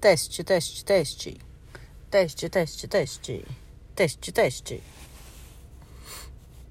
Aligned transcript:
Teście, 0.00 0.44
teście, 0.44 0.84
teści, 0.84 1.38
Teście, 2.10 2.50
teście, 2.50 2.88
teści, 2.88 3.44
Teście, 3.94 4.32
teści. 4.32 4.80